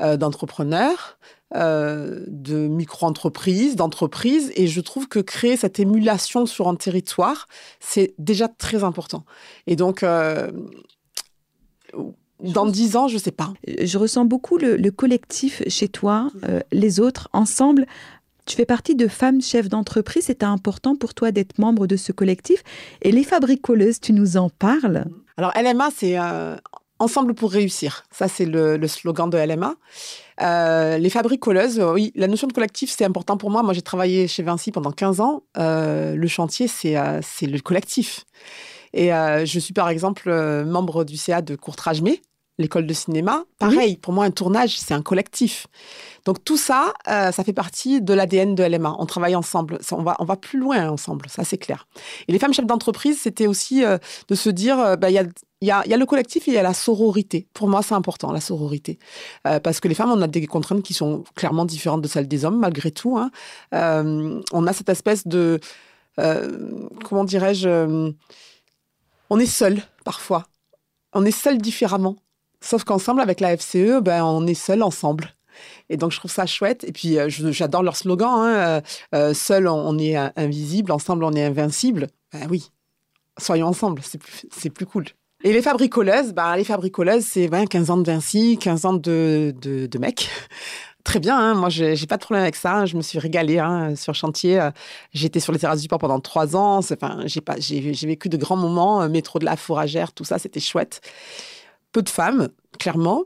euh, 0.00 0.16
d'entrepreneurs, 0.16 1.18
euh, 1.54 2.24
de 2.28 2.66
micro-entreprises, 2.66 3.76
d'entreprises. 3.76 4.52
Et 4.56 4.68
je 4.68 4.80
trouve 4.80 5.06
que 5.06 5.18
créer 5.18 5.58
cette 5.58 5.78
émulation 5.78 6.46
sur 6.46 6.68
un 6.68 6.76
territoire, 6.76 7.46
c'est 7.78 8.14
déjà 8.18 8.48
très 8.48 8.84
important. 8.84 9.26
Et 9.66 9.76
donc, 9.76 10.02
euh, 10.02 10.50
dans 12.40 12.64
dix 12.64 12.96
ans, 12.96 13.06
je 13.06 13.14
ne 13.14 13.18
sais 13.18 13.32
pas. 13.32 13.52
Je 13.66 13.98
ressens 13.98 14.24
beaucoup 14.24 14.56
le, 14.56 14.90
collectif 14.90 15.62
chez 15.68 15.88
toi, 15.88 16.30
euh, 16.48 16.60
les 16.72 17.00
autres, 17.00 17.28
ensemble. 17.34 17.86
Tu 18.46 18.56
fais 18.56 18.64
partie 18.64 18.94
de 18.94 19.06
femmes 19.06 19.42
chefs 19.42 19.68
d'entreprise. 19.68 20.24
C'est 20.28 20.44
important 20.44 20.96
pour 20.96 21.12
toi 21.12 21.32
d'être 21.32 21.58
membre 21.58 21.86
de 21.86 21.96
ce 21.96 22.12
collectif. 22.12 22.62
Et 23.02 23.12
les 23.12 23.24
fabricoleuses, 23.24 24.00
tu 24.00 24.14
nous 24.14 24.38
en 24.38 24.48
parles 24.48 25.04
Alors, 25.36 25.52
LMA, 25.54 25.90
c'est 25.94 26.16
Ensemble 27.02 27.34
pour 27.34 27.50
réussir. 27.50 28.04
Ça, 28.12 28.28
c'est 28.28 28.44
le, 28.44 28.86
slogan 28.86 29.28
de 29.28 29.36
LMA. 29.36 29.74
Euh, 30.40 30.98
les 30.98 31.10
fabricoleuses, 31.10 31.80
euh, 31.80 31.94
oui, 31.94 32.12
la 32.14 32.28
notion 32.28 32.46
de 32.46 32.52
collectif, 32.52 32.94
c'est 32.96 33.04
important 33.04 33.36
pour 33.36 33.50
moi. 33.50 33.64
Moi, 33.64 33.72
j'ai 33.72 33.82
travaillé 33.82 34.28
chez 34.28 34.44
Vinci 34.44 34.70
pendant 34.70 34.92
15 34.92 35.18
ans. 35.18 35.42
Euh, 35.58 36.14
le 36.14 36.28
chantier, 36.28 36.68
c'est 36.68 36.92
le 36.94 37.58
collectif. 37.58 38.24
Et 38.92 39.08
je 39.08 39.58
suis 39.58 39.74
par 39.74 39.88
exemple 39.88 40.30
membre 40.64 41.02
du 41.02 41.16
CA 41.16 41.42
de 41.42 41.56
Courtrage 41.56 42.02
l'école 42.58 42.86
de 42.86 42.94
cinéma. 42.94 43.44
Pareil, 43.58 43.96
pour 43.96 44.12
moi, 44.12 44.24
un 44.24 44.30
tournage, 44.30 44.78
c'est 44.78 44.94
un 44.94 45.02
collectif. 45.02 45.66
Donc 46.24 46.44
tout 46.44 46.56
ça, 46.56 46.92
euh, 47.08 47.32
ça 47.32 47.44
fait 47.44 47.52
partie 47.52 48.00
de 48.00 48.14
l'ADN 48.14 48.54
de 48.54 48.62
LMA. 48.62 48.94
On 48.98 49.06
travaille 49.06 49.34
ensemble, 49.34 49.78
on 49.90 50.02
va, 50.02 50.16
on 50.18 50.24
va 50.24 50.36
plus 50.36 50.58
loin 50.58 50.88
ensemble, 50.88 51.26
ça 51.28 51.44
c'est 51.44 51.58
clair. 51.58 51.86
Et 52.28 52.32
les 52.32 52.38
femmes 52.38 52.54
chefs 52.54 52.66
d'entreprise, 52.66 53.18
c'était 53.20 53.46
aussi 53.46 53.84
euh, 53.84 53.98
de 54.28 54.34
se 54.34 54.50
dire, 54.50 54.78
euh, 54.78 54.96
bah, 54.96 55.10
il 55.10 55.14
y 55.14 55.18
a 55.18 55.24
y, 55.60 55.70
a, 55.70 55.86
y 55.86 55.94
a, 55.94 55.96
le 55.96 56.06
collectif 56.06 56.48
et 56.48 56.50
il 56.50 56.54
y 56.54 56.58
a 56.58 56.62
la 56.62 56.74
sororité. 56.74 57.46
Pour 57.54 57.68
moi, 57.68 57.82
c'est 57.82 57.94
important, 57.94 58.32
la 58.32 58.40
sororité. 58.40 58.98
parce 59.44 59.78
que 59.78 59.86
les 59.86 59.94
femmes, 59.94 60.10
on 60.10 60.20
a 60.20 60.26
des 60.26 60.44
contraintes 60.48 60.82
qui 60.82 60.92
sont 60.92 61.22
clairement 61.36 61.64
différentes 61.64 62.02
de 62.02 62.08
celles 62.08 62.26
des 62.26 62.44
hommes, 62.44 62.58
malgré 62.58 62.90
tout. 62.90 63.16
Hein. 63.16 63.30
on 63.70 64.66
a 64.66 64.72
cette 64.72 64.88
espèce 64.88 65.24
de... 65.24 65.60
comment 66.16 67.22
dirais-je 67.22 68.12
On 69.30 69.38
est 69.38 69.46
seul, 69.46 69.82
parfois. 70.04 70.46
On 71.12 71.24
est 71.24 71.30
seul 71.30 71.58
différemment. 71.58 72.16
Sauf 72.62 72.84
qu'ensemble, 72.84 73.20
avec 73.20 73.40
la 73.40 73.56
FCE, 73.56 74.00
ben, 74.00 74.24
on 74.24 74.46
est 74.46 74.54
seul 74.54 74.82
ensemble. 74.82 75.34
Et 75.90 75.96
donc, 75.96 76.12
je 76.12 76.18
trouve 76.18 76.30
ça 76.30 76.46
chouette. 76.46 76.84
Et 76.84 76.92
puis, 76.92 77.18
euh, 77.18 77.28
j'adore 77.28 77.82
leur 77.82 77.96
slogan. 77.96 78.30
Hein, 78.32 78.46
euh, 78.46 78.80
euh, 79.14 79.34
seul, 79.34 79.68
on 79.68 79.98
est 79.98 80.16
invisible. 80.16 80.92
Ensemble, 80.92 81.24
on 81.24 81.32
est 81.32 81.44
invincible. 81.44 82.06
Ben 82.32 82.46
oui, 82.48 82.70
soyons 83.38 83.66
ensemble. 83.66 84.00
C'est 84.02 84.18
plus, 84.18 84.70
plus 84.70 84.86
cool. 84.86 85.06
Et 85.44 85.52
les 85.52 85.60
fabricoleuses, 85.60 86.32
ben, 86.32 86.54
les 86.56 86.64
fabricoleuses, 86.64 87.24
c'est 87.24 87.50
15 87.50 87.90
ans 87.90 87.96
de 87.98 88.04
Vinci, 88.04 88.56
15 88.58 88.84
ans 88.86 88.92
de, 88.94 89.52
de. 89.60 89.88
Très 91.04 91.18
bien, 91.18 91.36
hein. 91.36 91.54
moi 91.54 91.68
j'ai 91.68 92.06
pas 92.06 92.16
de 92.16 92.22
problème 92.22 92.44
avec 92.44 92.54
ça. 92.54 92.86
Je 92.86 92.96
me 92.96 93.02
suis 93.02 93.18
régalée 93.18 93.58
hein, 93.58 93.96
sur 93.96 94.14
chantier. 94.14 94.68
J'étais 95.12 95.40
sur 95.40 95.52
les 95.52 95.58
terrasses 95.58 95.82
du 95.82 95.88
port 95.88 95.98
pendant 95.98 96.20
trois 96.20 96.54
ans. 96.54 96.78
Enfin, 96.78 97.24
j'ai 97.26 98.06
vécu 98.06 98.28
de 98.28 98.36
grands 98.36 98.56
moments. 98.56 99.08
Métro 99.08 99.40
de 99.40 99.44
la 99.44 99.56
fourragère, 99.56 100.12
tout 100.12 100.22
ça, 100.22 100.38
c'était 100.38 100.60
chouette 100.60 101.00
peu 101.92 102.02
de 102.02 102.08
femmes, 102.08 102.48
clairement. 102.78 103.24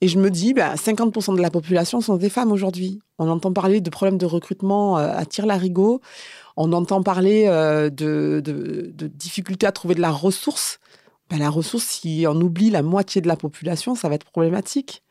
Et 0.00 0.08
je 0.08 0.18
me 0.18 0.30
dis, 0.30 0.52
50% 0.54 1.26
bah, 1.26 1.36
de 1.36 1.42
la 1.42 1.50
population 1.50 2.00
sont 2.00 2.16
des 2.16 2.28
femmes 2.28 2.52
aujourd'hui. 2.52 3.00
On 3.18 3.28
entend 3.28 3.52
parler 3.52 3.80
de 3.80 3.90
problèmes 3.90 4.18
de 4.18 4.26
recrutement 4.26 4.98
euh, 4.98 5.12
à 5.12 5.26
tire-larigot. 5.26 6.00
On 6.56 6.72
entend 6.72 7.02
parler 7.02 7.46
euh, 7.46 7.90
de, 7.90 8.40
difficultés 9.14 9.66
à 9.66 9.72
trouver 9.72 9.94
de 9.94 10.00
la 10.00 10.12
ressource. 10.12 10.78
Bah, 11.30 11.36
la 11.36 11.50
ressource, 11.50 11.84
si 11.84 12.26
on 12.28 12.40
oublie 12.40 12.70
la 12.70 12.82
moitié 12.82 13.20
de 13.20 13.28
la 13.28 13.36
population, 13.36 13.96
ça 13.96 14.08
va 14.08 14.14
être 14.14 14.24
problématique. 14.24 15.02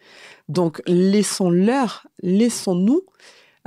Donc, 0.47 0.81
laissons-leur, 0.87 2.07
laissons-nous 2.23 3.01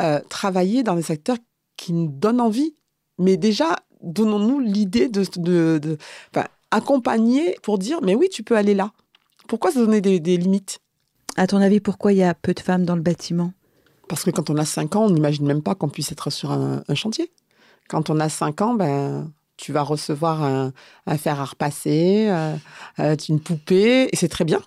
euh, 0.00 0.20
travailler 0.30 0.82
dans 0.82 0.96
des 0.96 1.02
secteurs 1.02 1.36
qui 1.76 1.92
nous 1.92 2.08
donnent 2.08 2.40
envie. 2.40 2.74
Mais 3.18 3.36
déjà, 3.36 3.76
donnons-nous 4.02 4.60
l'idée 4.60 5.08
de, 5.08 5.24
de, 5.78 5.98
accompagner 6.70 7.56
pour 7.62 7.78
dire, 7.78 8.00
mais 8.02 8.14
oui, 8.14 8.28
tu 8.30 8.42
peux 8.42 8.56
aller 8.56 8.74
là. 8.74 8.92
Pourquoi 9.50 9.72
se 9.72 9.80
donner 9.80 10.00
des, 10.00 10.36
limites? 10.36 10.78
À 11.36 11.48
ton 11.48 11.56
avis, 11.56 11.80
pourquoi 11.80 12.12
il 12.12 12.18
y 12.18 12.22
a 12.22 12.34
peu 12.34 12.54
de 12.54 12.60
femmes 12.60 12.84
dans 12.84 12.94
le 12.94 13.02
bâtiment? 13.02 13.52
Parce 14.08 14.22
que 14.22 14.30
quand 14.30 14.48
on 14.48 14.56
a 14.56 14.64
5 14.64 14.94
ans, 14.94 15.06
on 15.06 15.10
n'imagine 15.10 15.44
même 15.44 15.60
pas 15.60 15.74
qu'on 15.74 15.88
puisse 15.88 16.12
être 16.12 16.30
sur 16.30 16.52
un, 16.52 16.84
chantier. 16.94 17.32
Quand 17.88 18.10
on 18.10 18.20
a 18.20 18.28
5 18.28 18.62
ans, 18.62 18.74
ben, 18.74 19.28
tu 19.56 19.72
vas 19.72 19.82
recevoir 19.82 20.44
un, 20.44 20.72
fer 21.18 21.40
à 21.40 21.44
repasser, 21.46 22.28
euh, 22.28 22.54
euh, 23.00 23.16
une 23.28 23.40
poupée, 23.40 24.08
et 24.12 24.14
c'est 24.14 24.28
très 24.28 24.44
bien. 24.44 24.62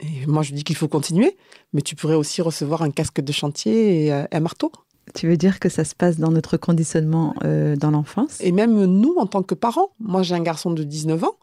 Et 0.00 0.26
moi, 0.26 0.42
je 0.42 0.52
dis 0.52 0.64
qu'il 0.64 0.74
faut 0.74 0.88
continuer, 0.88 1.36
mais 1.72 1.82
tu 1.82 1.94
pourrais 1.94 2.16
aussi 2.16 2.42
recevoir 2.42 2.82
un 2.82 2.90
casque 2.90 3.20
de 3.20 3.32
chantier 3.32 4.06
et 4.06 4.12
euh, 4.12 4.24
un 4.32 4.40
marteau. 4.40 4.72
Tu 5.14 5.28
veux 5.28 5.36
dire 5.36 5.60
que 5.60 5.68
ça 5.68 5.84
se 5.84 5.94
passe 5.94 6.18
dans 6.18 6.32
notre 6.32 6.56
conditionnement 6.56 7.36
dans 7.40 7.90
l'enfance? 7.92 8.38
Et 8.40 8.50
même 8.50 8.84
nous, 8.84 9.14
en 9.16 9.26
tant 9.26 9.44
que 9.44 9.54
parents. 9.54 9.90
Moi, 10.00 10.24
j'ai 10.24 10.34
un 10.34 10.42
garçon 10.42 10.72
de 10.72 10.82
19 10.82 11.22
ans. 11.22 11.36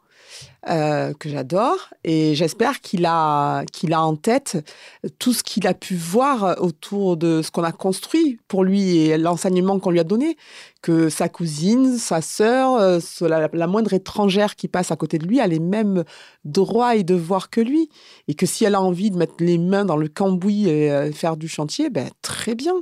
Euh, 0.70 1.16
que 1.16 1.28
j'adore. 1.28 1.90
Et 2.04 2.36
j'espère 2.36 2.82
qu'il 2.82 3.08
a, 3.08 3.64
a 3.64 4.00
en 4.00 4.16
tête 4.16 4.64
tout 5.18 5.34
ce 5.34 5.42
qu'il 5.42 5.66
a 5.66 5.74
pu 5.74 5.96
voir 5.96 6.62
autour 6.62 7.18
de 7.18 7.42
ce 7.42 7.50
qu'on 7.50 7.64
a 7.64 7.72
construit 7.72 8.38
pour 8.48 8.64
lui 8.64 8.98
et 8.98 9.18
l'enseignement 9.18 9.80
qu'on 9.80 9.90
lui 9.90 10.00
a 10.00 10.04
donné. 10.04 10.38
Que 10.84 11.10
sa 11.10 11.30
cousine, 11.30 11.98
sa 11.98 12.22
sœur, 12.22 12.76
euh, 12.76 13.00
la, 13.22 13.50
la, 13.52 13.68
moindre 13.68 13.94
étrangère 13.94 14.56
qui 14.56 14.68
passe 14.68 14.92
à 14.92 14.96
côté 14.96 15.18
de 15.18 15.26
lui 15.26 15.40
a 15.40 15.48
les 15.48 15.60
mêmes 15.60 16.04
droits 16.46 16.96
et 16.96 17.04
devoirs 17.04 17.50
que 17.50 17.62
lui. 17.62 17.90
Et 18.28 18.36
que 18.36 18.46
si 18.46 18.64
elle 18.64 18.76
a 18.76 18.82
envie 18.82 19.10
de 19.10 19.18
mettre 19.18 19.34
les 19.40 19.58
mains 19.58 19.86
dans 19.86 19.98
le 19.98 20.10
cambouis 20.10 20.70
et 20.70 20.92
euh, 20.92 21.12
faire 21.12 21.38
du 21.38 21.48
chantier, 21.48 21.90
ben, 21.90 22.08
très 22.22 22.54
bien. 22.54 22.76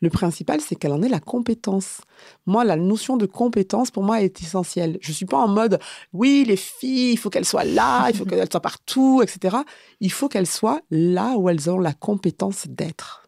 Le 0.00 0.10
principal, 0.10 0.60
c'est 0.60 0.76
qu'elle 0.76 0.92
en 0.92 1.02
ait 1.02 1.08
la 1.08 1.20
compétence. 1.20 2.00
Moi, 2.46 2.64
la 2.64 2.76
notion 2.76 3.16
de 3.16 3.26
compétence, 3.26 3.90
pour 3.90 4.04
moi, 4.04 4.22
est 4.22 4.40
essentielle. 4.42 4.98
Je 5.00 5.10
ne 5.10 5.14
suis 5.14 5.26
pas 5.26 5.38
en 5.38 5.48
mode, 5.48 5.80
oui, 6.12 6.44
les 6.46 6.56
filles, 6.56 7.12
il 7.12 7.16
faut 7.18 7.30
qu'elles 7.30 7.44
soient 7.44 7.64
là, 7.64 8.08
il 8.08 8.16
faut 8.16 8.24
qu'elles 8.24 8.50
soient 8.50 8.60
partout, 8.60 9.22
etc. 9.22 9.56
Il 10.00 10.12
faut 10.12 10.28
qu'elles 10.28 10.46
soient 10.46 10.80
là 10.90 11.36
où 11.36 11.48
elles 11.48 11.68
ont 11.68 11.80
la 11.80 11.94
compétence 11.94 12.66
d'être. 12.68 13.24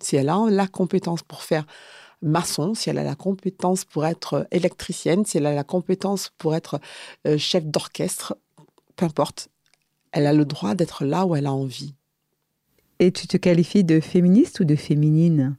Si 0.00 0.16
elle 0.16 0.28
a 0.28 0.38
la 0.48 0.68
compétence 0.68 1.22
pour 1.22 1.42
faire 1.42 1.66
maçon, 2.22 2.74
si 2.74 2.88
elle 2.88 2.98
a 2.98 3.04
la 3.04 3.16
compétence 3.16 3.84
pour 3.84 4.06
être 4.06 4.46
électricienne, 4.52 5.24
si 5.24 5.38
elle 5.38 5.46
a 5.46 5.54
la 5.54 5.64
compétence 5.64 6.32
pour 6.38 6.54
être 6.54 6.80
euh, 7.26 7.36
chef 7.36 7.64
d'orchestre, 7.64 8.36
peu 8.94 9.06
importe, 9.06 9.48
elle 10.12 10.26
a 10.26 10.32
le 10.32 10.44
droit 10.44 10.74
d'être 10.74 11.04
là 11.04 11.26
où 11.26 11.34
elle 11.34 11.46
a 11.46 11.52
envie. 11.52 11.94
Et 12.98 13.10
tu 13.10 13.26
te 13.26 13.36
qualifies 13.36 13.82
de 13.82 13.98
féministe 13.98 14.60
ou 14.60 14.64
de 14.64 14.76
féminine? 14.76 15.56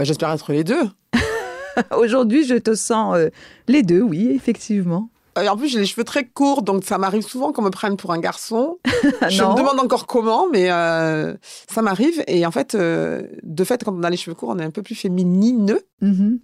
Bah, 0.00 0.04
j'espère 0.04 0.30
être 0.30 0.50
les 0.50 0.64
deux. 0.64 0.88
Aujourd'hui, 1.94 2.46
je 2.46 2.54
te 2.54 2.74
sens 2.74 3.16
euh, 3.18 3.28
les 3.68 3.82
deux, 3.82 4.00
oui, 4.00 4.30
effectivement. 4.34 5.10
Et 5.38 5.46
en 5.46 5.58
plus, 5.58 5.68
j'ai 5.68 5.78
les 5.78 5.84
cheveux 5.84 6.04
très 6.04 6.24
courts, 6.24 6.62
donc 6.62 6.84
ça 6.84 6.96
m'arrive 6.96 7.20
souvent 7.20 7.52
qu'on 7.52 7.60
me 7.60 7.68
prenne 7.68 7.98
pour 7.98 8.10
un 8.14 8.18
garçon. 8.18 8.78
je 9.28 9.42
me 9.42 9.56
demande 9.58 9.78
encore 9.78 10.06
comment, 10.06 10.46
mais 10.50 10.70
euh, 10.70 11.34
ça 11.70 11.82
m'arrive. 11.82 12.24
Et 12.28 12.46
en 12.46 12.50
fait, 12.50 12.74
euh, 12.74 13.24
de 13.42 13.62
fait, 13.62 13.84
quand 13.84 13.94
on 13.94 14.02
a 14.02 14.08
les 14.08 14.16
cheveux 14.16 14.34
courts, 14.34 14.48
on 14.48 14.58
est 14.58 14.64
un 14.64 14.70
peu 14.70 14.82
plus 14.82 14.94
féminine. 14.94 15.76
Mhm. 16.00 16.38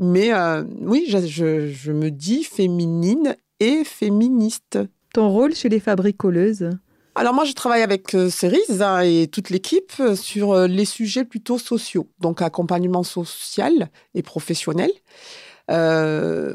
mais 0.00 0.32
oui, 0.80 1.04
je, 1.06 1.68
je, 1.68 1.92
me 1.92 2.10
dis 2.10 2.44
féminine 2.44 3.36
et 3.60 3.84
féministe. 3.84 4.78
Ton 5.12 5.28
rôle 5.28 5.54
chez 5.54 5.68
les 5.68 5.80
fabricoleuses? 5.80 6.70
Alors 7.16 7.32
moi, 7.32 7.44
je 7.44 7.52
travaille 7.52 7.82
avec 7.82 8.14
euh, 8.14 8.28
Cerise 8.28 8.82
hein, 8.82 9.00
et 9.00 9.28
toute 9.28 9.50
l'équipe 9.50 9.92
euh, 10.00 10.16
sur 10.16 10.52
euh, 10.52 10.66
les 10.66 10.84
sujets 10.84 11.24
plutôt 11.24 11.58
sociaux, 11.58 12.08
donc 12.18 12.42
accompagnement 12.42 13.04
social 13.04 13.88
et 14.14 14.22
professionnel. 14.22 14.90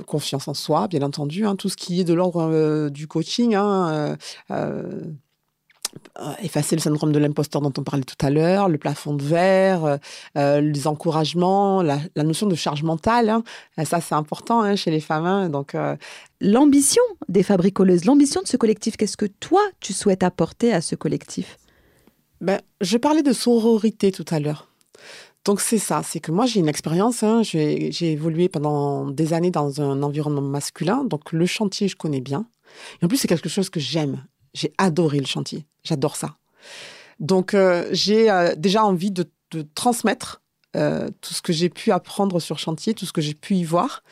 confiance 0.06 0.48
en 0.48 0.54
soi, 0.54 0.88
bien 0.88 1.02
entendu, 1.02 1.46
hein, 1.46 1.56
tout 1.56 1.70
ce 1.70 1.78
qui 1.78 2.02
est 2.02 2.04
de 2.04 2.14
l'ordre 2.14 2.90
du 2.90 3.08
coaching, 3.08 3.56
hein, 3.56 4.18
euh, 4.52 5.02
effacer 6.42 6.76
le 6.76 6.82
syndrome 6.82 7.12
de 7.12 7.20
l'imposteur 7.20 7.62
dont 7.62 7.74
on 7.78 7.84
parlait 7.84 8.04
tout 8.04 8.26
à 8.26 8.30
l'heure, 8.30 8.70
le 8.70 8.78
plafond 8.78 9.14
de 9.14 9.24
verre, 9.24 9.86
euh, 9.86 9.98
euh, 10.38 10.62
les 10.62 10.88
encouragements, 10.88 11.82
la, 11.82 12.00
notion 12.18 12.48
de 12.48 12.56
charge 12.56 12.84
mentale. 12.84 13.30
Hein. 13.30 13.44
ça, 13.86 14.02
c'est 14.02 14.16
important 14.16 14.62
hein, 14.62 14.76
chez 14.76 14.92
les 14.92 15.00
femmes. 15.00 15.26
Hein. 15.26 15.50
donc, 15.50 15.76
L'ambition 16.42 17.04
des 17.28 17.44
fabricoleuses, 17.44 18.06
l'ambition 18.06 18.42
de 18.42 18.48
ce 18.48 18.56
collectif, 18.56 18.96
qu'est-ce 18.96 19.18
que 19.18 19.26
toi, 19.26 19.62
tu 19.82 19.92
souhaites 19.92 20.24
apporter 20.24 20.74
à 20.74 20.80
ce 20.80 20.96
collectif? 20.96 21.58
Ben, 22.40 22.62
Je 22.80 22.98
parlais 22.98 23.24
de 23.24 23.34
sororité 23.34 24.12
tout 24.12 24.26
à 24.30 24.40
l'heure. 24.40 24.70
Donc 25.46 25.62
c'est 25.62 25.78
ça, 25.78 26.02
c'est 26.04 26.20
que 26.20 26.32
moi 26.32 26.46
j'ai 26.46 26.60
une 26.60 26.68
expérience, 26.68 27.24
j'ai 27.44 28.12
évolué 28.12 28.50
pendant 28.50 29.10
des 29.10 29.34
années 29.34 29.52
dans 29.52 29.82
un 29.82 30.04
environnement 30.04 30.42
masculin, 30.42 31.06
donc 31.06 31.32
le 31.32 31.46
chantier 31.46 31.88
je 31.88 31.96
connais 31.96 32.20
bien. 32.22 32.46
Et 33.02 33.06
en 33.06 33.08
plus 33.08 33.18
c'est 33.18 33.28
quelque 33.28 33.50
chose 33.50 33.70
que 33.70 33.80
j'aime. 33.80 34.24
J'ai 34.60 34.74
adoré 34.78 35.20
le 35.20 35.26
chantier. 35.26 35.66
J'adore 35.84 36.18
ça. 36.18 36.36
Donc, 37.22 37.54
euh, 37.54 37.88
j'ai 37.92 38.30
euh, 38.30 38.56
déjà 38.58 38.84
envie 38.84 39.12
de, 39.12 39.26
transmettre 39.74 40.42
euh, 40.76 41.10
tout 41.22 41.34
ce 41.34 41.42
que 41.42 41.54
j'ai 41.54 41.70
pu 41.70 41.92
apprendre 41.92 42.40
sur 42.40 42.60
chantier, 42.60 42.94
tout 42.94 43.06
ce 43.06 43.14
que 43.14 43.22
j'ai 43.22 43.34
pu 43.34 43.56
y 43.56 43.64
voir. 43.64 44.04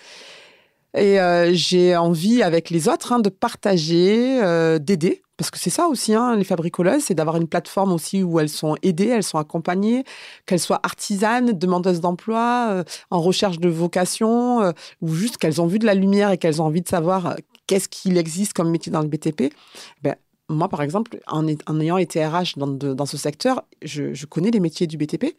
Et 0.97 1.19
j'ai 1.51 1.95
envie, 1.95 2.41
avec 2.41 2.71
les 2.71 2.89
autres, 2.89 3.11
hein, 3.11 3.19
de 3.19 3.29
partager, 3.29 4.39
d'aider. 4.79 5.21
Parce 5.35 5.51
que 5.51 5.59
c'est 5.59 5.69
ça 5.69 5.85
aussi, 5.85 6.15
hein, 6.15 6.35
les 6.35 6.43
fabricoleuses, 6.43 7.03
c'est 7.03 7.13
d'avoir 7.13 7.35
une 7.35 7.47
plateforme 7.47 7.91
aussi 7.91 8.23
où 8.23 8.39
elles 8.39 8.49
sont 8.49 8.75
aidées, 8.81 9.09
elles 9.09 9.21
sont 9.21 9.37
accompagnées, 9.37 10.05
qu'elles 10.47 10.59
soient 10.59 10.79
artisanes, 10.81 11.51
demandeuses 11.51 12.01
d'emploi, 12.01 12.83
en 13.11 13.21
recherche 13.21 13.59
de 13.59 13.69
vocation, 13.69 14.73
ou 15.01 15.13
juste 15.13 15.37
qu'elles 15.37 15.61
ont 15.61 15.67
vu 15.67 15.77
de 15.77 15.85
la 15.85 15.93
lumière 15.93 16.31
et 16.31 16.39
qu'elles 16.39 16.63
ont 16.63 16.65
envie 16.65 16.81
de 16.81 16.87
savoir 16.87 17.35
qu'est-ce 17.67 17.89
qu'il 17.89 18.17
existe 18.17 18.53
comme 18.53 18.71
métier 18.71 18.91
dans 18.91 19.01
le 19.01 19.07
BTP. 19.07 19.53
Ben, 20.01 20.15
moi, 20.49 20.69
par 20.69 20.81
exemple, 20.81 21.19
en, 21.27 21.47
ayant 21.79 21.97
été 21.97 22.25
RH 22.25 22.57
dans, 22.57 23.05
ce 23.05 23.17
secteur, 23.17 23.63
je, 23.81 24.25
connais 24.25 24.51
les 24.51 24.59
métiers 24.59 24.87
du 24.87 24.97
BTP, 24.97 25.35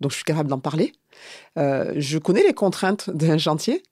donc 0.00 0.10
je 0.10 0.16
suis 0.16 0.24
capable 0.24 0.50
d'en 0.50 0.58
parler. 0.58 0.92
Euh, 1.58 1.92
je 1.96 2.18
connais 2.18 2.42
les 2.42 2.52
contraintes 2.52 3.08
d'un 3.14 3.38
chantier, 3.38 3.82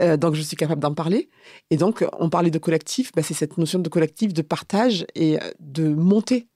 euh, 0.00 0.16
donc 0.16 0.34
je 0.34 0.42
suis 0.42 0.56
capable 0.56 0.80
d'en 0.80 0.94
parler. 0.94 1.30
Et 1.70 1.76
donc, 1.76 2.04
on 2.18 2.28
parlait 2.28 2.50
de 2.50 2.58
collectif, 2.58 3.12
bah, 3.12 3.22
c'est 3.22 3.34
cette 3.34 3.56
notion 3.56 3.78
de 3.78 3.88
collectif, 3.88 4.34
de 4.34 4.42
partage 4.42 5.06
et 5.14 5.38
euh, 5.38 5.50
de 5.60 5.88
monter. 5.88 6.48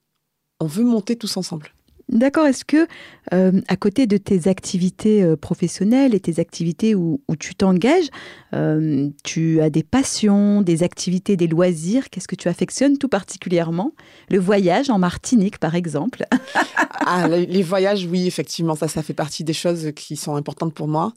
On 0.59 0.67
veut 0.67 0.83
monter 0.83 1.15
tous 1.15 1.37
ensemble. 1.37 1.71
D'accord. 2.09 2.47
Est-ce 2.47 2.65
que, 2.65 2.87
euh, 3.33 3.61
à 3.67 3.75
côté 3.75 4.07
de 4.07 4.17
tes 4.17 4.47
activités 4.47 5.21
euh, 5.21 5.35
professionnelles 5.35 6.15
et 6.15 6.19
tes 6.19 6.39
activités 6.39 6.95
où, 6.95 7.21
tu 7.39 7.53
t'engages, 7.53 8.09
euh, 8.55 9.09
tu 9.23 9.61
as 9.61 9.69
des 9.69 9.83
passions, 9.83 10.63
des 10.63 10.81
activités, 10.81 11.37
des 11.37 11.47
loisirs 11.47 12.09
Qu'est-ce 12.09 12.27
que 12.27 12.35
tu 12.35 12.47
affectionnes 12.47 12.97
tout 12.97 13.09
particulièrement? 13.09 13.93
Le 14.29 14.39
voyage 14.39 14.89
en 14.89 14.97
Martinique, 14.97 15.59
par 15.59 15.75
exemple 15.75 16.25
ah, 17.05 17.27
Les 17.27 17.61
voyages, 17.61 18.07
oui, 18.09 18.25
effectivement, 18.25 18.73
ça, 18.75 18.87
fait 18.87 19.13
partie 19.13 19.43
des 19.43 19.53
choses 19.53 19.91
qui 19.95 20.15
sont 20.15 20.35
importantes 20.35 20.73
pour 20.73 20.87
moi 20.87 21.13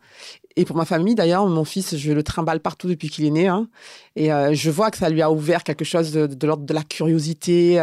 et 0.57 0.67
pour 0.67 0.77
ma 0.77 0.85
famille 0.85 1.15
d'ailleurs. 1.15 1.47
Mon 1.47 1.65
fils, 1.65 1.97
je 1.97 2.13
le 2.13 2.23
trimballe 2.23 2.61
partout 2.61 2.89
depuis 2.89 3.09
qu'il 3.09 3.25
est 3.25 3.31
né. 3.31 3.49
Hein. 3.49 3.67
et 4.15 4.29
je 4.29 4.71
vois 4.71 4.91
que 4.91 4.99
ça 4.99 5.09
lui 5.09 5.23
a 5.23 5.33
ouvert 5.33 5.65
quelque 5.65 5.87
chose 5.87 6.13
de, 6.13 6.47
l'ordre 6.47 6.67
de 6.67 6.75
la 6.75 6.83
curiosité, 6.83 7.77